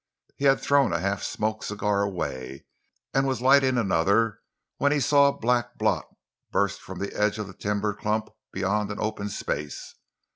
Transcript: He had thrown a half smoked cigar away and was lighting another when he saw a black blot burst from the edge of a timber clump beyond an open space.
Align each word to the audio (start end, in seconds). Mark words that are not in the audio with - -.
He 0.35 0.45
had 0.45 0.59
thrown 0.59 0.93
a 0.93 0.99
half 0.99 1.21
smoked 1.21 1.63
cigar 1.65 2.01
away 2.01 2.65
and 3.13 3.27
was 3.27 3.39
lighting 3.39 3.77
another 3.77 4.39
when 4.77 4.91
he 4.91 4.99
saw 4.99 5.27
a 5.27 5.37
black 5.37 5.77
blot 5.77 6.07
burst 6.49 6.81
from 6.81 6.97
the 6.97 7.13
edge 7.15 7.37
of 7.37 7.47
a 7.47 7.53
timber 7.53 7.93
clump 7.93 8.29
beyond 8.51 8.89
an 8.91 8.99
open 8.99 9.29
space. 9.29 9.93